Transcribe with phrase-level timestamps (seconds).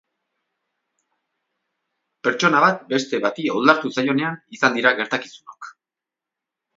[2.27, 5.71] Pertsona bat beste bati oldartu zaionean izan dira gertakizunok.